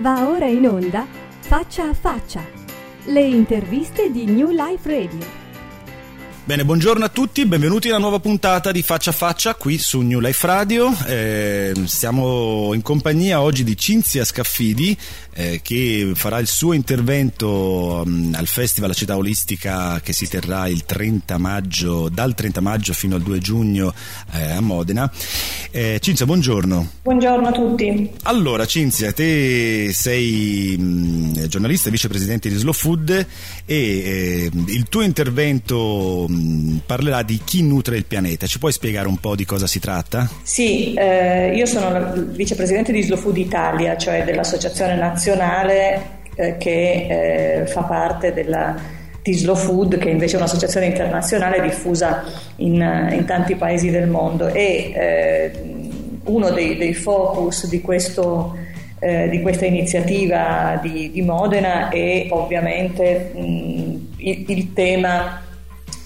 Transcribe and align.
Va 0.00 0.28
ora 0.28 0.46
in 0.46 0.64
onda 0.64 1.04
Faccia 1.40 1.88
a 1.88 1.92
Faccia, 1.92 2.44
le 3.06 3.20
interviste 3.20 4.12
di 4.12 4.26
New 4.26 4.50
Life 4.50 4.88
Radio. 4.88 5.47
Bene, 6.48 6.64
buongiorno 6.64 7.04
a 7.04 7.10
tutti, 7.10 7.44
benvenuti 7.44 7.88
alla 7.88 7.98
nuova 7.98 8.20
puntata 8.20 8.72
di 8.72 8.80
Faccia 8.80 9.10
a 9.10 9.12
Faccia 9.12 9.54
qui 9.54 9.76
su 9.76 10.00
New 10.00 10.18
Life 10.18 10.46
Radio. 10.46 10.90
Eh, 11.06 11.74
siamo 11.84 12.72
in 12.72 12.80
compagnia 12.80 13.42
oggi 13.42 13.64
di 13.64 13.76
Cinzia 13.76 14.24
Scaffidi 14.24 14.96
eh, 15.34 15.60
che 15.62 16.12
farà 16.14 16.38
il 16.38 16.46
suo 16.46 16.72
intervento 16.72 18.02
um, 18.02 18.32
al 18.34 18.46
Festival 18.46 18.88
La 18.88 18.94
Città 18.94 19.16
Olistica 19.18 20.00
che 20.00 20.14
si 20.14 20.26
terrà 20.26 20.68
il 20.68 20.86
30 20.86 21.36
maggio, 21.36 22.08
dal 22.08 22.34
30 22.34 22.62
maggio 22.62 22.94
fino 22.94 23.14
al 23.14 23.20
2 23.20 23.38
giugno 23.40 23.92
eh, 24.32 24.52
a 24.52 24.60
Modena. 24.62 25.12
Eh, 25.70 25.98
Cinzia, 26.00 26.24
buongiorno. 26.24 26.92
Buongiorno 27.02 27.48
a 27.48 27.52
tutti. 27.52 28.10
Allora, 28.22 28.64
Cinzia, 28.64 29.12
te 29.12 29.90
sei 29.92 30.78
mh, 30.78 31.46
giornalista 31.48 31.88
e 31.88 31.92
vicepresidente 31.92 32.48
di 32.48 32.56
Slow 32.56 32.72
Food 32.72 33.10
e 33.10 33.26
eh, 33.66 34.50
il 34.68 34.88
tuo 34.88 35.02
intervento 35.02 36.26
parlerà 36.84 37.22
di 37.22 37.40
chi 37.44 37.62
nutre 37.62 37.96
il 37.96 38.04
pianeta. 38.04 38.46
Ci 38.46 38.58
puoi 38.58 38.72
spiegare 38.72 39.08
un 39.08 39.18
po' 39.18 39.34
di 39.34 39.44
cosa 39.44 39.66
si 39.66 39.78
tratta? 39.78 40.28
Sì, 40.42 40.94
eh, 40.94 41.54
io 41.54 41.66
sono 41.66 41.90
la 41.90 42.12
vicepresidente 42.16 42.92
di 42.92 43.02
Slow 43.02 43.18
Food 43.18 43.36
Italia, 43.36 43.96
cioè 43.96 44.24
dell'associazione 44.24 44.96
nazionale 44.96 46.16
eh, 46.34 46.56
che 46.56 47.60
eh, 47.60 47.66
fa 47.66 47.82
parte 47.82 48.32
della, 48.32 48.74
di 49.22 49.32
Slow 49.32 49.56
Food, 49.56 49.98
che 49.98 50.10
invece 50.10 50.36
è 50.36 50.38
un'associazione 50.38 50.86
internazionale 50.86 51.60
diffusa 51.60 52.24
in, 52.56 52.74
in 53.12 53.24
tanti 53.26 53.54
paesi 53.56 53.90
del 53.90 54.08
mondo. 54.08 54.48
E 54.48 54.92
eh, 54.94 55.52
uno 56.24 56.50
dei, 56.50 56.76
dei, 56.76 56.94
focus 56.94 57.66
di 57.68 57.80
questo 57.80 58.54
eh, 59.00 59.28
di 59.28 59.42
questa 59.42 59.64
iniziativa 59.64 60.78
di, 60.82 61.10
di, 61.10 61.22
Modena 61.22 61.88
è 61.88 62.26
ovviamente 62.30 63.30
mh, 63.32 63.38
il, 64.16 64.44
il, 64.48 64.72
tema 64.72 65.40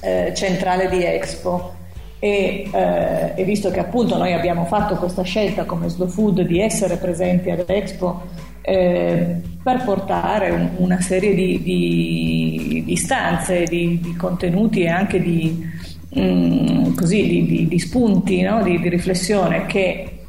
eh, 0.03 0.33
centrale 0.35 0.89
di 0.89 1.03
Expo 1.05 1.75
e, 2.19 2.69
eh, 2.73 3.33
e, 3.35 3.45
visto 3.45 3.71
che 3.71 3.81
appunto 3.81 4.17
noi 4.17 4.33
abbiamo 4.33 4.65
fatto 4.65 4.97
questa 4.97 5.23
scelta 5.23 5.65
come 5.65 5.89
Slow 5.89 6.09
Food 6.09 6.43
di 6.43 6.61
essere 6.61 6.97
presenti 6.97 7.51
ad 7.51 7.65
Expo 7.67 8.23
eh, 8.63 9.41
per 9.63 9.83
portare 9.85 10.51
un, 10.51 10.71
una 10.77 11.01
serie 11.01 11.35
di, 11.35 11.63
di, 11.63 12.83
di 12.85 12.97
stanze, 12.97 13.65
di, 13.65 13.99
di, 14.01 14.15
contenuti 14.15 14.83
e 14.83 14.89
anche 14.89 15.21
di, 15.21 15.69
mh, 16.11 16.21
mm, 16.21 16.95
così, 16.95 17.79
spunti 17.79 18.41
no? 18.43 18.63
di, 18.63 18.77
riflessione 18.89 19.67
che 19.67 20.25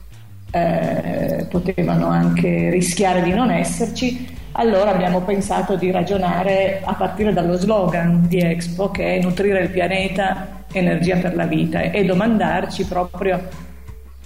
eh, 0.52 1.46
potevano 1.50 2.08
anche 2.08 2.70
rischiare 2.70 3.22
di 3.22 3.32
non 3.32 3.52
esserci, 3.52 4.28
allora 4.54 4.92
abbiamo 4.92 5.22
pensato 5.22 5.76
di 5.76 5.92
ragionare 5.92 6.82
a 6.84 6.94
partire 6.94 7.34
dallo 7.34 7.58
slogan 7.58 8.28
di 8.28 8.40
Expo 8.40 8.90
che 8.92 9.18
è 9.18 9.22
nutrire 9.22 9.62
il 9.62 9.70
pianeta, 9.70 10.64
energia 10.72 11.18
per 11.18 11.36
la 11.36 11.46
vita 11.46 11.82
e 11.82 12.04
domandarci 12.04 12.86
proprio 12.86 13.72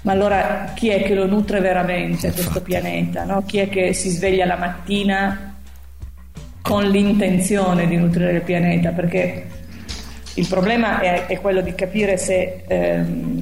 ma 0.08 0.14
allora 0.14 0.72
chi 0.74 0.88
è 0.88 1.04
che 1.04 1.14
lo 1.14 1.26
nutre 1.26 1.60
veramente 1.60 2.32
questo 2.32 2.62
pianeta? 2.62 3.26
No? 3.26 3.44
Chi 3.46 3.58
è 3.58 3.68
che 3.68 3.92
si 3.92 4.10
sveglia 4.10 4.46
la 4.46 4.56
mattina 4.56 5.56
con 6.62 6.84
l'intenzione 6.86 7.88
di 7.88 7.98
nutrire 7.98 8.32
il 8.32 8.42
pianeta? 8.42 8.92
Perché 8.92 9.48
il 10.36 10.48
problema 10.48 11.02
è, 11.02 11.26
è 11.26 11.42
quello 11.42 11.60
di 11.60 11.76
capire 11.76 12.16
se 12.18 12.64
ehm, 12.68 13.37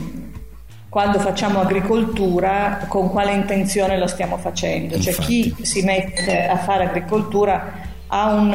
quando 0.96 1.20
facciamo 1.20 1.60
agricoltura 1.60 2.86
con 2.88 3.10
quale 3.10 3.34
intenzione 3.34 3.98
lo 3.98 4.08
stiamo 4.08 4.38
facendo, 4.38 4.98
cioè 4.98 5.14
chi 5.16 5.54
si 5.62 5.84
mette 5.84 6.48
a 6.48 6.56
fare 6.56 6.86
agricoltura 6.86 7.70
ha 8.08 8.32
un, 8.32 8.54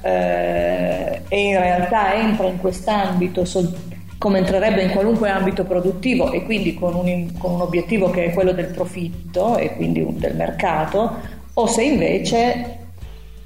eh, 0.00 1.20
e 1.28 1.38
in 1.38 1.58
realtà 1.58 2.14
entra 2.14 2.46
in 2.46 2.56
quest'ambito 2.56 3.44
sol- 3.44 3.70
come 4.16 4.38
entrerebbe 4.38 4.80
in 4.80 4.90
qualunque 4.92 5.28
ambito 5.28 5.64
produttivo 5.64 6.32
e 6.32 6.44
quindi 6.44 6.72
con 6.72 6.94
un, 6.94 7.36
con 7.36 7.52
un 7.52 7.60
obiettivo 7.60 8.08
che 8.08 8.24
è 8.24 8.32
quello 8.32 8.52
del 8.52 8.68
profitto 8.68 9.58
e 9.58 9.76
quindi 9.76 10.00
un, 10.00 10.18
del 10.18 10.34
mercato, 10.34 11.16
o 11.52 11.66
se 11.66 11.82
invece 11.82 12.78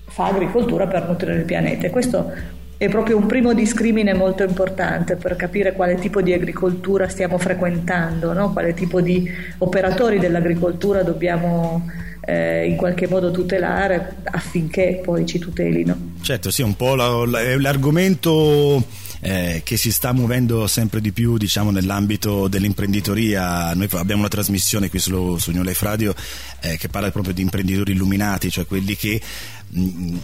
fa 0.04 0.26
agricoltura 0.26 0.86
per 0.86 1.08
nutrire 1.08 1.34
il 1.34 1.44
pianeta. 1.44 1.88
E 1.88 1.90
questo 1.90 2.30
è 2.78 2.88
proprio 2.88 3.16
un 3.16 3.26
primo 3.26 3.54
discrimine 3.54 4.12
molto 4.12 4.42
importante 4.42 5.16
per 5.16 5.34
capire 5.36 5.72
quale 5.72 5.94
tipo 5.96 6.20
di 6.20 6.32
agricoltura 6.32 7.08
stiamo 7.08 7.38
frequentando, 7.38 8.32
no? 8.32 8.52
quale 8.52 8.74
tipo 8.74 9.00
di 9.00 9.28
operatori 9.58 10.18
dell'agricoltura 10.18 11.02
dobbiamo 11.02 11.90
eh, 12.20 12.66
in 12.66 12.76
qualche 12.76 13.08
modo 13.08 13.30
tutelare 13.30 14.16
affinché 14.24 15.00
poi 15.02 15.24
ci 15.24 15.38
tutelino. 15.38 16.14
Certo, 16.20 16.50
sì, 16.50 16.60
un 16.62 16.76
po' 16.76 16.94
la, 16.94 17.24
la, 17.24 17.58
l'argomento 17.58 19.04
eh, 19.20 19.62
che 19.64 19.76
si 19.76 19.90
sta 19.90 20.12
muovendo 20.12 20.66
sempre 20.66 21.00
di 21.00 21.12
più 21.12 21.36
diciamo, 21.36 21.70
nell'ambito 21.70 22.48
dell'imprenditoria. 22.48 23.74
Noi 23.74 23.88
abbiamo 23.92 24.20
una 24.20 24.30
trasmissione 24.30 24.88
qui 24.88 24.98
su, 24.98 25.36
su 25.38 25.50
New 25.50 25.62
Life 25.62 25.84
Radio 25.84 26.14
eh, 26.60 26.76
che 26.76 26.88
parla 26.88 27.10
proprio 27.10 27.34
di 27.34 27.42
imprenditori 27.42 27.92
illuminati, 27.92 28.50
cioè 28.50 28.66
quelli 28.66 28.96
che 28.96 29.20
mh, 29.68 30.16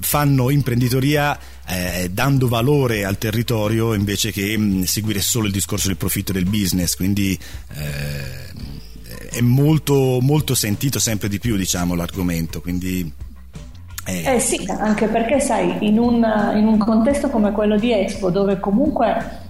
fanno 0.00 0.50
imprenditoria 0.50 1.38
eh, 1.66 2.10
dando 2.12 2.48
valore 2.48 3.04
al 3.04 3.18
territorio 3.18 3.94
invece 3.94 4.32
che 4.32 4.56
mh, 4.56 4.84
seguire 4.84 5.20
solo 5.20 5.46
il 5.46 5.52
discorso 5.52 5.88
del 5.88 5.96
profitto 5.96 6.32
del 6.32 6.44
business. 6.44 6.96
Quindi 6.96 7.38
eh, 7.74 8.50
è 9.30 9.40
molto, 9.40 10.18
molto 10.20 10.54
sentito 10.54 10.98
sempre 10.98 11.28
di 11.28 11.38
più 11.38 11.56
diciamo, 11.56 11.94
l'argomento. 11.94 12.60
Quindi 12.60 13.30
eh. 14.04 14.34
eh 14.34 14.38
sì, 14.40 14.68
anche 14.68 15.06
perché 15.06 15.38
sai, 15.38 15.76
in 15.80 15.98
un, 15.98 16.26
in 16.56 16.66
un 16.66 16.78
contesto 16.78 17.28
come 17.28 17.52
quello 17.52 17.76
di 17.76 17.92
Expo, 17.92 18.30
dove 18.30 18.58
comunque 18.58 19.40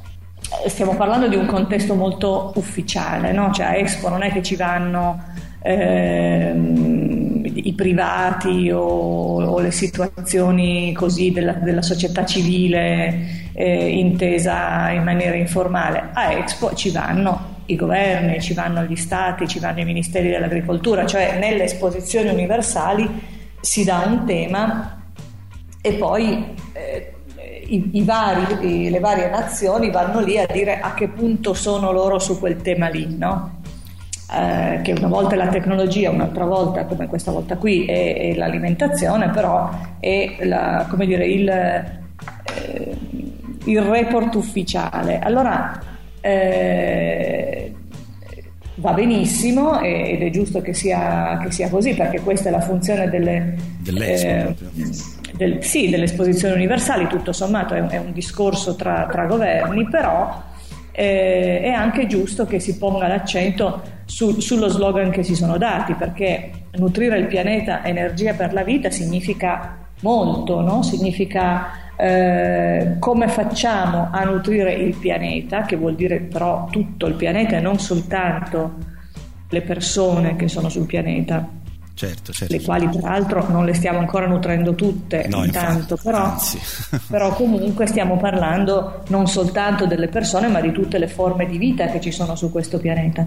eh, 0.64 0.68
stiamo 0.68 0.94
parlando 0.94 1.28
di 1.28 1.36
un 1.36 1.46
contesto 1.46 1.94
molto 1.94 2.52
ufficiale, 2.56 3.32
no? 3.32 3.50
cioè 3.52 3.66
a 3.66 3.74
Expo 3.76 4.08
non 4.08 4.22
è 4.22 4.30
che 4.30 4.42
ci 4.42 4.56
vanno 4.56 5.22
ehm, 5.62 7.42
i 7.44 7.72
privati 7.72 8.70
o, 8.70 8.80
o, 8.80 9.58
le 9.60 9.70
situazioni 9.70 10.92
così 10.92 11.32
della, 11.32 11.52
della 11.52 11.82
società 11.82 12.26
civile 12.26 13.50
eh, 13.54 13.88
intesa 13.88 14.90
in 14.90 15.02
maniera 15.02 15.36
informale, 15.36 16.10
a 16.12 16.32
Expo 16.32 16.74
ci 16.74 16.90
vanno 16.90 17.50
i 17.66 17.76
governi, 17.76 18.40
ci 18.42 18.52
vanno 18.52 18.82
gli 18.82 18.96
stati, 18.96 19.48
ci 19.48 19.58
vanno 19.58 19.80
i 19.80 19.84
ministeri 19.84 20.28
dell'agricoltura, 20.28 21.06
cioè 21.06 21.38
nelle 21.38 21.64
esposizioni 21.64 22.28
universali 22.28 23.31
si 23.62 23.84
dà 23.84 24.04
un 24.06 24.26
tema 24.26 25.02
e 25.80 25.94
poi 25.94 26.54
eh, 26.72 27.14
i, 27.68 27.90
i 27.92 28.02
vari, 28.02 28.90
le 28.90 29.00
varie 29.00 29.30
nazioni 29.30 29.90
vanno 29.90 30.20
lì 30.20 30.36
a 30.36 30.46
dire 30.46 30.80
a 30.80 30.92
che 30.92 31.08
punto 31.08 31.54
sono 31.54 31.92
loro 31.92 32.18
su 32.18 32.38
quel 32.38 32.60
tema 32.60 32.88
lì, 32.88 33.16
no? 33.16 33.60
eh, 34.34 34.80
che 34.82 34.92
una 34.92 35.08
volta 35.08 35.34
è 35.34 35.36
la 35.36 35.48
tecnologia, 35.48 36.10
un'altra 36.10 36.44
volta, 36.44 36.86
come 36.86 37.06
questa 37.06 37.30
volta 37.30 37.56
qui, 37.56 37.84
è, 37.84 38.16
è 38.16 38.34
l'alimentazione, 38.34 39.30
però 39.30 39.70
è 40.00 40.36
la, 40.40 40.88
dire, 41.04 41.26
il, 41.26 41.48
eh, 41.48 42.96
il, 43.64 43.82
report 43.82 44.34
ufficiale. 44.34 45.18
Allora, 45.18 45.78
eh, 46.20 47.71
va 48.82 48.93
benissimo 48.93 49.81
ed 49.81 50.22
è 50.22 50.31
giusto 50.31 50.60
che 50.60 50.75
sia, 50.75 51.38
che 51.41 51.53
sia, 51.53 51.70
così 51.70 51.94
perché 51.94 52.20
questa 52.20 52.48
è 52.48 52.53
la 52.53 52.60
funzione 52.60 53.09
delle, 53.09 53.54
eh, 53.84 54.54
del, 55.34 55.62
sì, 55.62 55.88
delle 55.88 56.04
esposizioni 56.04 56.54
universali, 56.54 57.06
tutto 57.06 57.32
sommato 57.32 57.75
è, 57.75 57.81
è 57.87 57.98
un 57.98 58.12
discorso 58.12 58.75
tra, 58.75 59.06
tra 59.09 59.26
governi, 59.26 59.88
però 59.88 60.43
eh, 60.91 61.60
è 61.62 61.69
anche 61.69 62.09
giusto 62.09 62.44
che 62.44 62.59
si 62.59 62.76
ponga 62.76 63.06
l'accento 63.06 63.82
su, 64.04 64.41
sullo 64.41 64.69
slogan 64.69 65.10
che 65.10 65.22
si 65.22 65.37
sono 65.37 65.56
dati 65.59 65.94
perché 65.94 66.50
nutrire 66.73 67.19
il 67.19 67.28
pianeta 67.28 67.85
energia 67.85 68.35
per 68.35 68.52
la 68.52 68.64
vita 68.64 68.90
significa 68.90 69.78
molto, 70.00 70.61
no? 70.61 70.82
significa 70.82 71.91
eh, 72.02 72.96
come 72.99 73.28
facciamo 73.28 74.08
a 74.10 74.25
nutrire 74.25 74.72
il 74.72 74.96
pianeta, 74.96 75.62
che 75.62 75.76
vuol 75.76 75.94
dire 75.94 76.19
però 76.19 76.66
tutto 76.69 77.06
il 77.06 77.14
pianeta 77.14 77.58
e 77.58 77.60
non 77.60 77.78
soltanto 77.78 78.72
le 79.49 79.62
persone 79.62 80.34
che 80.34 80.49
sono 80.49 80.69
sul 80.69 80.87
pianeta, 80.87 81.49
certo, 81.94 82.32
certo, 82.32 82.52
le 82.52 82.60
quali 82.60 82.88
peraltro 82.88 83.46
non 83.50 83.64
le 83.64 83.75
stiamo 83.75 84.00
ancora 84.00 84.26
nutrendo 84.26 84.75
tutte 84.75 85.28
no, 85.28 85.44
intanto, 85.44 85.96
però, 86.02 86.34
però, 87.08 87.32
comunque 87.34 87.87
stiamo 87.87 88.16
parlando 88.16 89.04
non 89.06 89.28
soltanto 89.28 89.87
delle 89.87 90.08
persone 90.08 90.49
ma 90.49 90.60
di 90.60 90.72
tutte 90.72 90.99
le 90.99 91.06
forme 91.06 91.46
di 91.46 91.56
vita 91.56 91.87
che 91.87 92.00
ci 92.00 92.10
sono 92.10 92.34
su 92.34 92.50
questo 92.50 92.78
pianeta. 92.78 93.25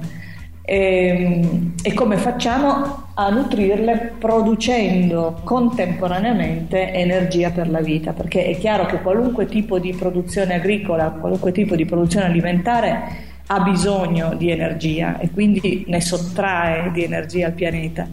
E, 0.65 1.07
ehm, 1.07 1.73
e, 1.83 1.93
come 1.93 2.17
facciamo 2.17 3.03
a 3.13 3.29
nutrirle 3.29 4.13
producendo 4.17 5.39
contemporaneamente 5.43 6.91
energia 6.91 7.51
per 7.51 7.69
la 7.69 7.81
vita, 7.81 8.13
perché 8.13 8.45
è 8.45 8.57
chiaro 8.57 8.87
che 8.87 9.01
qualunque 9.01 9.45
tipo 9.45 9.77
di 9.77 9.93
produzione 9.93 10.55
agricola, 10.55 11.11
qualunque 11.11 11.51
tipo 11.51 11.75
di 11.75 11.85
produzione 11.85 12.25
alimentare 12.25 13.33
ha 13.47 13.59
bisogno 13.61 14.33
di 14.35 14.49
energia 14.49 15.19
e 15.19 15.29
quindi 15.29 15.85
ne 15.87 16.01
sottrae 16.01 16.91
di 16.91 17.03
energia 17.03 17.47
al 17.47 17.53
pianeta. 17.53 18.07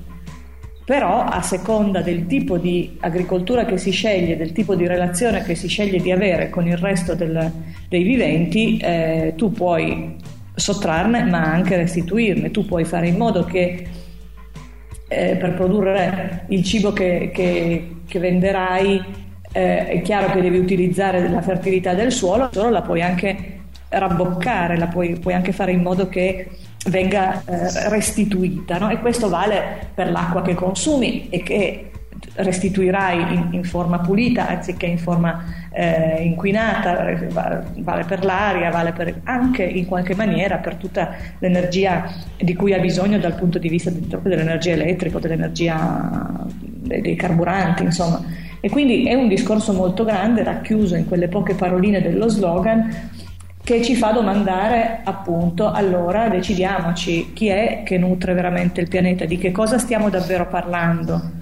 però 0.85 1.23
a 1.23 1.41
seconda 1.43 2.03
del 2.03 2.27
tipo 2.27 2.59
di 2.59 2.97
agricoltura 3.01 3.65
che 3.65 3.79
si 3.79 3.93
sceglie, 3.93 4.37
del 4.37 4.53
tipo 4.53 4.75
di 4.75 4.87
relazione 4.87 5.43
che 5.43 5.55
si 5.55 5.69
sceglie 5.69 6.01
di 6.01 6.11
avere 6.11 6.51
con 6.51 6.67
il 6.67 6.77
resto 6.77 7.15
del, 7.15 7.51
dei 7.89 8.03
viventi, 8.03 8.77
eh, 8.79 9.33
tu 9.37 9.53
puoi 9.53 10.17
sottrarne 10.55 11.25
ma 11.25 11.43
anche 11.43 11.77
restituirne, 11.77 12.51
tu 12.51 12.65
puoi 12.65 12.85
fare 12.85 13.09
in 13.09 13.17
modo 13.17 13.45
che 13.45 13.87
eh, 15.09 15.37
per 15.37 15.55
produrre 15.55 16.45
il 16.49 16.63
cibo 16.65 16.93
che, 16.93 17.31
che, 17.33 17.97
che 18.07 18.19
venderai 18.19 19.05
eh, 19.53 19.87
è 19.87 20.03
chiaro 20.03 20.33
che 20.33 20.41
devi 20.41 20.59
utilizzare 20.59 21.29
la 21.29 21.43
fertilità 21.43 21.95
del 21.95 22.11
suolo, 22.11 22.49
solo 22.53 22.71
la 22.71 22.83
puoi 22.83 23.03
anche 23.03 23.61
rabboccare, 23.89 24.79
la 24.79 24.87
puoi, 24.87 25.19
puoi 25.19 25.35
anche 25.35 25.53
fare 25.53 25.73
in 25.73 25.83
modo 25.83 26.09
che 26.09 26.49
venga 26.87 27.43
eh, 27.45 27.89
restituita 27.91 28.79
no? 28.79 28.89
e 28.89 28.99
questo 28.99 29.29
vale 29.29 29.91
per 29.95 30.11
l'acqua 30.11 30.43
che 30.43 30.55
consumi 30.55 31.29
e 31.29 31.43
che 31.43 31.91
restituirai 32.35 33.35
in, 33.35 33.49
in 33.53 33.65
forma 33.65 33.99
pulita 33.99 34.49
anziché 34.49 34.87
in 34.87 34.99
forma 34.99 35.45
eh, 35.73 36.23
inquinata, 36.23 37.05
vale 37.79 38.05
per 38.05 38.25
l'aria, 38.25 38.71
vale 38.71 38.93
per, 38.93 39.21
anche 39.25 39.63
in 39.63 39.87
qualche 39.87 40.15
maniera 40.15 40.59
per 40.59 40.77
tutta 40.77 41.15
l'energia 41.39 42.11
di 42.37 42.55
cui 42.55 42.75
ha 42.75 42.79
bisogno 42.79 43.19
dal 43.19 43.35
punto 43.35 43.59
di 43.59 43.69
vista 43.69 43.91
dell'energia 43.91 44.73
elettrica, 44.73 45.19
dell'energia 45.19 46.47
dei 46.57 47.17
carburanti, 47.17 47.85
insomma. 47.85 48.23
E 48.61 48.71
quindi 48.71 49.05
è 49.05 49.15
un 49.15 49.29
discorso 49.29 49.73
molto 49.73 50.05
grande, 50.05 50.45
racchiuso 50.45 50.95
in 50.95 51.07
quelle 51.07 51.29
poche 51.29 51.55
paroline 51.55 52.01
dello 52.01 52.29
slogan, 52.29 53.11
che 53.65 53.83
ci 53.83 53.95
fa 53.95 54.13
domandare 54.13 55.01
appunto 55.05 55.71
allora 55.71 56.29
decidiamoci 56.29 57.33
chi 57.33 57.47
è 57.47 57.83
che 57.85 57.97
nutre 57.97 58.35
veramente 58.35 58.81
il 58.81 58.89
pianeta, 58.89 59.25
di 59.25 59.39
che 59.39 59.53
cosa 59.53 59.79
stiamo 59.79 60.11
davvero 60.11 60.47
parlando 60.49 61.42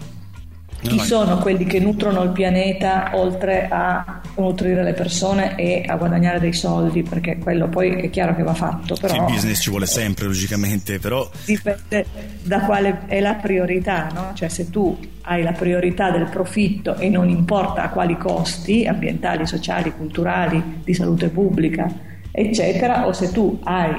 chi 0.80 0.98
sono 1.00 1.38
quelli 1.38 1.64
che 1.64 1.78
nutrono 1.78 2.22
il 2.22 2.30
pianeta 2.30 3.10
oltre 3.14 3.68
a 3.70 4.20
nutrire 4.36 4.82
le 4.82 4.94
persone 4.94 5.54
e 5.56 5.84
a 5.86 5.96
guadagnare 5.96 6.40
dei 6.40 6.52
soldi? 6.52 7.02
Perché 7.02 7.38
quello 7.38 7.68
poi 7.68 7.90
è 7.92 8.10
chiaro 8.10 8.34
che 8.34 8.42
va 8.42 8.54
fatto. 8.54 8.96
Però, 9.00 9.14
il 9.14 9.32
business 9.32 9.60
ci 9.60 9.70
vuole 9.70 9.86
sempre, 9.86 10.26
logicamente, 10.26 10.98
però. 10.98 11.28
Dipende 11.44 12.06
da 12.42 12.60
quale 12.60 13.02
è 13.06 13.20
la 13.20 13.34
priorità, 13.34 14.08
no? 14.12 14.30
Cioè, 14.34 14.48
se 14.48 14.70
tu 14.70 14.98
hai 15.22 15.42
la 15.42 15.52
priorità 15.52 16.10
del 16.10 16.28
profitto 16.28 16.96
e 16.96 17.08
non 17.08 17.28
importa 17.28 17.82
a 17.82 17.88
quali 17.90 18.16
costi 18.16 18.86
ambientali, 18.86 19.46
sociali, 19.46 19.92
culturali, 19.94 20.80
di 20.82 20.94
salute 20.94 21.28
pubblica, 21.28 21.88
eccetera, 22.32 23.06
o 23.06 23.12
se 23.12 23.30
tu 23.30 23.58
hai 23.64 23.94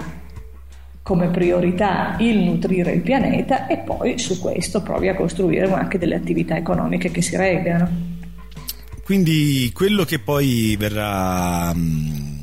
come 1.03 1.29
priorità 1.29 2.15
il 2.19 2.37
nutrire 2.39 2.91
il 2.91 3.01
pianeta 3.01 3.67
e 3.67 3.79
poi 3.79 4.19
su 4.19 4.39
questo 4.39 4.81
provi 4.81 5.07
a 5.07 5.15
costruire 5.15 5.71
anche 5.71 5.97
delle 5.97 6.15
attività 6.15 6.55
economiche 6.55 7.09
che 7.11 7.21
si 7.21 7.35
reggano. 7.35 8.09
Quindi 9.03 9.71
quello 9.73 10.05
che 10.05 10.19
poi 10.19 10.75
verrà, 10.77 11.73
mm, 11.73 12.39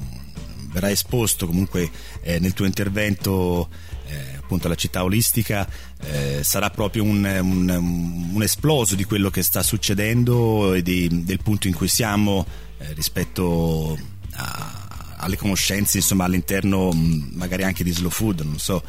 verrà 0.72 0.90
esposto 0.90 1.46
comunque 1.46 1.88
eh, 2.22 2.38
nel 2.40 2.52
tuo 2.52 2.66
intervento 2.66 3.68
eh, 4.08 4.36
appunto 4.38 4.66
alla 4.66 4.76
città 4.76 5.04
olistica 5.04 5.68
eh, 6.02 6.40
sarà 6.42 6.70
proprio 6.70 7.04
un, 7.04 7.24
un, 7.24 8.30
un, 8.34 8.42
esploso 8.42 8.96
di 8.96 9.04
quello 9.04 9.30
che 9.30 9.42
sta 9.42 9.62
succedendo 9.62 10.74
e 10.74 10.82
di, 10.82 11.24
del 11.24 11.40
punto 11.42 11.68
in 11.68 11.74
cui 11.74 11.88
siamo 11.88 12.44
eh, 12.78 12.92
rispetto 12.94 13.98
a 14.32 14.77
alle 15.18 15.36
conoscenze 15.36 15.98
insomma 15.98 16.24
all'interno 16.24 16.90
magari 17.34 17.64
anche 17.64 17.84
di 17.84 17.92
Slow 17.92 18.10
Food, 18.10 18.40
non 18.40 18.58
so. 18.58 18.82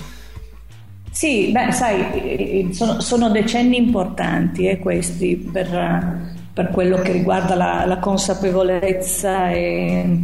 Sì, 1.11 1.51
beh, 1.51 1.71
sai, 1.71 2.69
sono, 2.71 3.01
sono 3.01 3.29
decenni 3.29 3.77
importanti 3.77 4.67
eh, 4.67 4.77
questi 4.77 5.35
per, 5.35 6.29
per, 6.53 6.69
quello 6.69 6.97
che 6.97 7.11
riguarda 7.11 7.55
la, 7.55 7.85
la 7.85 7.97
consapevolezza 7.97 9.49
e, 9.49 10.19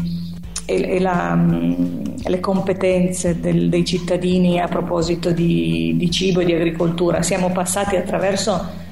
e, 0.65 0.81
e 0.81 0.99
la, 0.99 1.35
le 1.35 2.39
competenze 2.39 3.39
del, 3.39 3.67
dei 3.69 3.83
cittadini 3.83 4.59
a 4.59 4.67
proposito 4.67 5.31
di, 5.31 5.95
di 5.97 6.11
cibo 6.11 6.41
e 6.41 6.45
di 6.45 6.53
agricoltura. 6.53 7.23
Siamo 7.23 7.51
passati 7.51 7.95
attraverso 7.95 8.83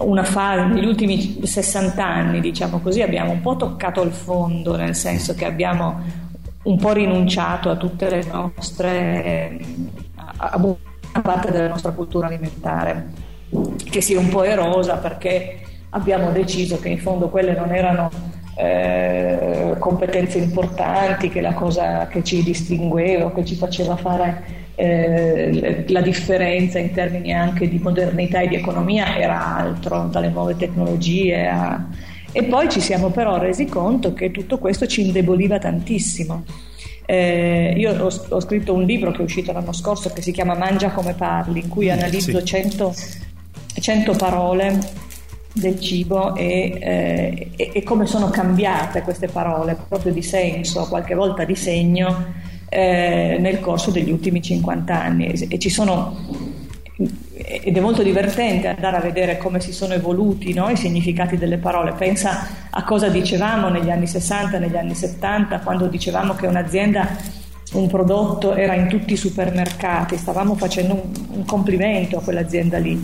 una 0.00 0.24
fase, 0.24 0.64
negli 0.64 0.86
ultimi 0.86 1.40
60 1.44 2.04
anni, 2.04 2.40
diciamo 2.40 2.80
così, 2.80 3.02
abbiamo 3.02 3.32
un 3.32 3.40
po' 3.40 3.56
toccato 3.56 4.02
il 4.02 4.12
fondo, 4.12 4.76
nel 4.76 4.94
senso 4.94 5.34
che 5.34 5.44
abbiamo 5.44 6.00
un 6.62 6.76
po' 6.78 6.92
rinunciato 6.92 7.70
a 7.70 7.76
tutte 7.76 8.10
le 8.10 8.24
nostre, 8.30 9.60
a 10.36 10.58
buona 10.58 10.76
parte 11.22 11.50
della 11.50 11.68
nostra 11.68 11.92
cultura 11.92 12.26
alimentare, 12.26 13.10
che 13.90 14.00
si 14.00 14.14
è 14.14 14.18
un 14.18 14.28
po' 14.28 14.44
erosa 14.44 14.96
perché 14.96 15.60
abbiamo 15.90 16.30
deciso 16.30 16.78
che 16.78 16.88
in 16.88 16.98
fondo 16.98 17.28
quelle 17.28 17.54
non 17.54 17.72
erano 17.74 18.10
eh, 18.56 19.74
competenze 19.78 20.38
importanti, 20.38 21.30
che 21.30 21.40
la 21.40 21.54
cosa 21.54 22.06
che 22.06 22.22
ci 22.22 22.42
distingueva, 22.42 23.32
che 23.32 23.44
ci 23.44 23.54
faceva 23.54 23.96
fare 23.96 24.59
eh, 24.80 25.84
la 25.88 26.00
differenza 26.00 26.78
in 26.78 26.92
termini 26.92 27.34
anche 27.34 27.68
di 27.68 27.78
modernità 27.78 28.40
e 28.40 28.48
di 28.48 28.54
economia 28.54 29.18
era 29.18 29.56
altro, 29.56 30.08
dalle 30.10 30.30
nuove 30.30 30.56
tecnologie 30.56 31.46
a... 31.46 31.86
E 32.32 32.44
poi 32.44 32.70
ci 32.70 32.80
siamo 32.80 33.10
però 33.10 33.36
resi 33.36 33.66
conto 33.66 34.14
che 34.14 34.30
tutto 34.30 34.58
questo 34.58 34.86
ci 34.86 35.02
indeboliva 35.02 35.58
tantissimo. 35.58 36.44
Eh, 37.04 37.74
io 37.76 37.92
ho, 37.92 38.10
ho, 38.28 38.40
scritto 38.40 38.72
un 38.72 38.84
libro 38.84 39.10
che 39.10 39.18
è 39.18 39.22
uscito 39.22 39.52
l'anno 39.52 39.72
scorso 39.72 40.10
che 40.10 40.22
si 40.22 40.32
chiama 40.32 40.54
Mangia 40.54 40.90
come 40.90 41.12
parli, 41.12 41.60
in 41.60 41.68
cui 41.68 41.88
mm, 41.88 41.90
analizzo 41.90 42.38
sì. 42.38 42.44
100, 42.44 42.94
100 43.74 44.12
parole 44.12 44.78
del 45.52 45.78
cibo 45.78 46.34
e, 46.36 46.78
eh, 46.80 47.50
e, 47.56 47.70
e, 47.74 47.82
come 47.82 48.06
sono 48.06 48.30
cambiate 48.30 49.02
queste 49.02 49.26
parole, 49.26 49.76
proprio 49.88 50.12
di 50.12 50.22
senso, 50.22 50.86
qualche 50.88 51.14
volta 51.14 51.44
di 51.44 51.56
segno 51.56 52.48
eh, 52.70 53.36
nel 53.38 53.60
corso 53.60 53.90
degli 53.90 54.10
ultimi 54.10 54.40
50 54.40 55.02
anni 55.02 55.26
e 55.26 55.58
ci 55.58 55.68
sono 55.68 56.48
ed 57.32 57.76
è 57.76 57.80
molto 57.80 58.02
divertente 58.02 58.68
andare 58.68 58.98
a 58.98 59.00
vedere 59.00 59.38
come 59.38 59.60
si 59.60 59.72
sono 59.72 59.94
evoluti 59.94 60.52
no, 60.52 60.68
i 60.68 60.76
significati 60.76 61.38
delle 61.38 61.56
parole. 61.56 61.92
Pensa 61.92 62.46
a 62.70 62.84
cosa 62.84 63.08
dicevamo 63.08 63.68
negli 63.68 63.90
anni 63.90 64.06
60, 64.06 64.58
negli 64.58 64.76
anni 64.76 64.94
70, 64.94 65.60
quando 65.60 65.86
dicevamo 65.86 66.34
che 66.34 66.46
un'azienda, 66.46 67.08
un 67.72 67.88
prodotto 67.88 68.54
era 68.54 68.74
in 68.74 68.88
tutti 68.88 69.14
i 69.14 69.16
supermercati, 69.16 70.16
stavamo 70.16 70.54
facendo 70.54 70.94
un, 70.94 71.26
un 71.38 71.44
complimento 71.44 72.18
a 72.18 72.22
quell'azienda 72.22 72.78
lì. 72.78 73.00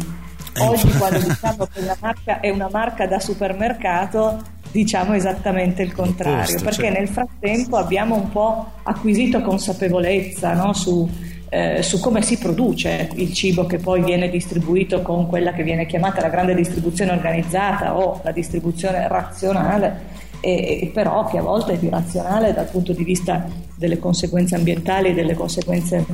Oggi 0.58 0.88
quando 0.90 1.18
diciamo 1.18 1.66
che 1.66 1.80
una 1.80 1.96
marca 2.00 2.40
è 2.40 2.50
una 2.50 2.68
marca 2.70 3.06
da 3.06 3.18
supermercato 3.18 4.54
diciamo 4.76 5.14
esattamente 5.14 5.82
il 5.82 5.94
contrario, 5.94 6.40
Opposto, 6.40 6.64
perché 6.64 6.88
cioè. 6.88 6.98
nel 6.98 7.08
frattempo 7.08 7.76
abbiamo 7.76 8.14
un 8.14 8.28
po' 8.28 8.72
acquisito 8.82 9.40
consapevolezza 9.40 10.52
no? 10.52 10.74
su, 10.74 11.08
eh, 11.48 11.82
su, 11.82 11.98
come 11.98 12.20
si 12.20 12.36
produce 12.36 13.08
il 13.14 13.32
cibo 13.32 13.64
che 13.64 13.78
poi 13.78 14.02
viene 14.02 14.28
distribuito 14.28 15.00
con 15.00 15.28
quella 15.28 15.54
che 15.54 15.62
viene 15.62 15.86
chiamata 15.86 16.20
la 16.20 16.28
grande 16.28 16.54
distribuzione 16.54 17.12
organizzata 17.12 17.96
o 17.96 18.20
la 18.22 18.32
distribuzione 18.32 19.08
razionale, 19.08 20.24
e, 20.40 20.80
e 20.82 20.90
però 20.92 21.24
che 21.24 21.38
a 21.38 21.42
volte 21.42 21.72
è 21.72 21.78
irrazionale 21.82 22.52
dal 22.52 22.68
punto 22.68 22.92
di 22.92 23.02
vista 23.02 23.48
delle 23.74 23.98
conseguenze 23.98 24.56
ambientali 24.56 25.08
e 25.08 25.14
delle 25.14 25.34
conseguenze 25.34 26.04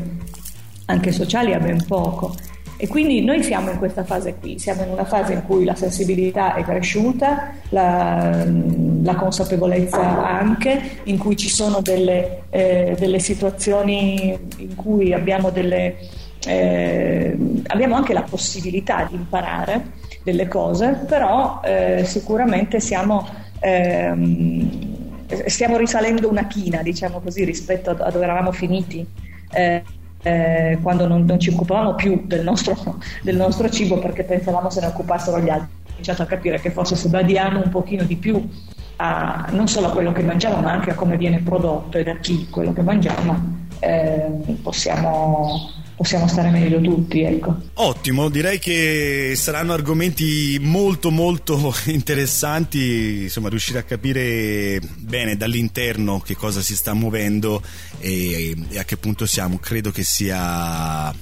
anche 0.85 1.11
sociali 1.11 1.53
a 1.53 1.59
ben 1.59 1.85
poco. 1.85 2.33
E 2.83 2.89
quindi 2.89 3.23
noi 3.23 3.45
siamo 3.45 3.71
in 3.71 3.79
questa 3.79 4.03
fase 4.03 4.35
qui, 4.41 4.59
siamo 4.59 4.83
in 4.83 4.89
una 4.89 5.05
fase 5.05 5.35
in 5.35 5.45
cui 5.47 5.65
la 5.65 5.77
sensibilità 5.77 6.55
è 6.57 6.65
cresciuta, 6.65 7.53
la, 7.69 8.45
la 9.05 9.15
consapevolezza 9.15 10.27
anche, 10.27 10.99
in 11.05 11.17
cui 11.17 11.37
ci 11.37 11.49
sono 11.49 11.81
delle, 11.81 12.43
eh, 12.51 12.97
delle 12.99 13.21
situazioni 13.21 14.37
in 14.57 14.75
cui 14.75 15.13
abbiamo, 15.13 15.51
delle, 15.51 15.95
eh, 16.45 17.39
abbiamo 17.69 17.95
anche 17.95 18.13
la 18.13 18.23
possibilità 18.23 19.07
di 19.09 19.15
imparare 19.15 19.85
delle 20.25 20.49
cose, 20.49 21.05
però 21.07 21.61
eh, 21.63 22.03
sicuramente 22.05 22.81
siamo 22.81 23.25
ehm, 23.61 24.91
stiamo 25.47 25.77
risalendo 25.77 26.29
una 26.29 26.49
china, 26.49 26.83
diciamo 26.83 27.21
così, 27.21 27.45
rispetto 27.45 27.91
a, 27.91 28.11
dove 28.11 28.25
eravamo 28.25 28.51
finiti. 28.51 29.07
Eh, 29.53 29.83
eh, 30.23 30.79
quando 30.83 31.07
non, 31.07 31.25
non, 31.25 31.39
ci 31.39 31.51
occupavamo 31.51 31.95
più 31.95 32.23
del 32.27 32.43
nostro, 32.43 32.77
del 33.23 33.37
nostro, 33.37 33.69
cibo 33.69 33.99
perché 33.99 34.23
pensavamo 34.25 34.71
se 34.71 34.81
ne 34.81 34.87
occupassero 34.87 35.41
gli 35.41 35.49
altri. 35.49 35.69
Ho 35.83 35.89
cominciato 35.91 36.23
a 36.23 36.27
capire 36.27 36.61
che 36.61 36.71
forse 36.71 36.97
se 36.97 37.09
badiamo 37.09 37.63
un 37.63 37.71
pochino 37.71 38.05
di 38.05 38.17
più 38.17 38.49
a, 38.97 39.49
non 39.51 39.69
solo 39.69 39.89
a 39.89 39.91
quello 39.91 40.13
che 40.13 40.23
mangiamo 40.23 40.61
ma 40.61 40.73
anche 40.73 40.91
a 40.91 40.95
come 40.95 41.17
viene 41.17 41.41
prodotto 41.41 41.99
e 41.99 42.05
da 42.05 42.17
chi 42.17 42.49
quello 42.49 42.73
che 42.73 42.83
mangiamo, 42.83 43.67
eh, 43.81 44.57
possiamo 44.63 45.81
possiamo 46.03 46.27
stare 46.27 46.51
meglio 46.51 46.81
tutti. 46.81 47.23
Ecco. 47.23 47.57
Ottimo, 47.75 48.29
direi 48.29 48.59
che 48.59 49.35
saranno 49.37 49.73
argomenti 49.73 50.59
molto 50.61 51.11
molto 51.11 51.73
interessanti, 51.87 53.23
insomma 53.23 53.49
riuscire 53.49 53.79
a 53.79 53.85
capire 53.85 54.81
bene 54.99 55.37
dall'interno 55.37 56.19
che 56.19 56.35
cosa 56.35 56.61
si 56.61 56.75
sta 56.75 56.93
muovendo 56.93 57.63
e, 58.01 58.57
e 58.69 58.79
a 58.79 58.85
che 58.85 58.97
punto 58.97 59.27
siamo, 59.27 59.59
credo 59.59 59.93
che 59.93 60.03
sia 60.03 61.15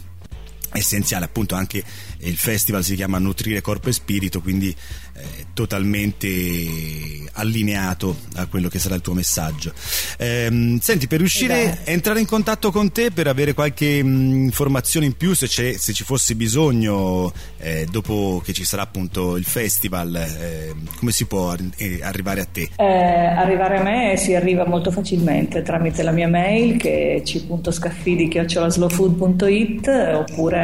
essenziale 0.73 1.25
appunto 1.25 1.55
anche 1.55 1.83
il 2.19 2.37
festival 2.37 2.85
si 2.85 2.95
chiama 2.95 3.19
Nutrire 3.19 3.61
Corpo 3.61 3.89
e 3.89 3.93
Spirito 3.93 4.41
quindi 4.41 4.69
eh, 4.69 5.47
totalmente 5.55 7.29
allineato 7.33 8.17
a 8.37 8.47
quello 8.47 8.69
che 8.69 8.79
sarà 8.79 8.95
il 8.95 9.01
tuo 9.01 9.15
messaggio 9.15 9.73
eh, 10.19 10.79
senti 10.81 11.07
per 11.07 11.19
riuscire 11.19 11.71
a 11.71 11.91
entrare 11.91 12.21
in 12.21 12.27
contatto 12.27 12.71
con 12.71 12.93
te 12.93 13.11
per 13.11 13.27
avere 13.27 13.55
qualche 13.55 14.03
mh, 14.03 14.45
informazione 14.45 15.07
in 15.07 15.17
più 15.17 15.35
se, 15.35 15.47
se, 15.47 15.93
ci 15.93 16.05
fosse 16.05 16.35
bisogno 16.35 17.33
eh, 17.59 17.87
dopo 17.91 18.41
che 18.45 18.53
ci 18.53 18.65
sarà 18.65 18.83
appunto 18.83 19.37
il 19.37 19.45
festival 19.45 20.15
eh, 20.15 20.75
come 20.97 21.13
si 21.13 21.27
può 21.27 21.55
eh, 21.77 22.01
arrivare 22.03 22.41
a 22.43 22.47
te? 22.51 22.69
Eh, 22.77 22.85
arrivare 22.85 23.79
a 23.79 23.83
me 23.83 24.17
si 24.17 24.35
arriva 24.35 24.67
molto 24.67 24.91
facilmente 24.91 25.63
tramite 25.63 26.03
la 26.03 26.13
mia 26.13 26.29
mail 26.29 26.77
che 26.77 27.17
è 27.17 27.23
c.scaffidi.it 27.23 27.89
oppure 29.89 30.60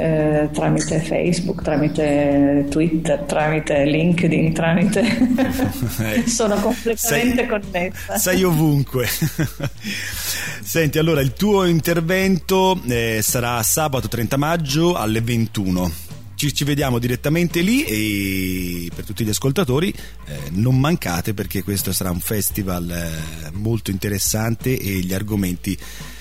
eh, 0.00 0.48
tramite 0.52 1.00
Facebook, 1.00 1.62
tramite 1.62 2.66
Twitter, 2.70 3.18
tramite 3.20 3.84
LinkedIn, 3.84 4.52
tramite... 4.52 5.04
sono 6.26 6.54
completamente 6.56 7.36
sei, 7.36 7.46
connessa. 7.46 8.18
Sei 8.18 8.42
ovunque. 8.42 9.06
Senti, 10.62 10.98
allora 10.98 11.20
il 11.20 11.32
tuo 11.32 11.64
intervento 11.64 12.80
eh, 12.88 13.20
sarà 13.22 13.62
sabato 13.62 14.08
30 14.08 14.36
maggio 14.36 14.94
alle 14.94 15.20
21. 15.20 15.92
Ci, 16.34 16.54
ci, 16.54 16.64
vediamo 16.64 16.98
direttamente 16.98 17.60
lì 17.60 17.84
e 17.84 18.88
per 18.94 19.04
tutti 19.04 19.24
gli 19.24 19.28
ascoltatori 19.28 19.92
eh, 19.92 20.38
non 20.52 20.78
mancate 20.78 21.34
perché 21.34 21.62
questo 21.62 21.92
sarà 21.92 22.10
un 22.10 22.20
festival 22.20 22.90
eh, 22.90 23.50
molto 23.52 23.90
interessante 23.90 24.78
e 24.78 25.00
gli 25.00 25.12
argomenti 25.12 25.76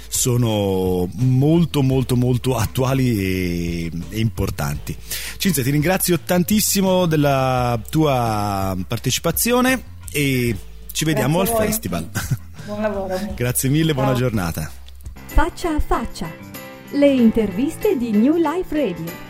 sono 0.09 1.07
molto 1.13 1.81
molto 1.81 2.15
molto 2.15 2.57
attuali 2.57 3.17
e, 3.17 3.91
e 4.09 4.19
importanti. 4.19 4.95
Cinzia 5.37 5.63
ti 5.63 5.69
ringrazio 5.69 6.19
tantissimo 6.19 7.05
della 7.05 7.79
tua 7.89 8.75
partecipazione 8.85 9.83
e 10.11 10.55
ci 10.91 11.05
vediamo 11.05 11.37
Grazie 11.37 11.57
al 11.57 11.65
festival. 11.65 12.09
Buon 12.65 12.81
lavoro. 12.81 13.17
Grazie 13.35 13.69
mille, 13.69 13.93
Ciao. 13.93 14.03
buona 14.03 14.17
giornata. 14.17 14.69
Faccia 15.25 15.75
a 15.75 15.79
faccia. 15.79 16.29
Le 16.91 17.07
interviste 17.07 17.95
di 17.97 18.11
New 18.11 18.35
Life 18.35 18.75
Radio. 18.75 19.28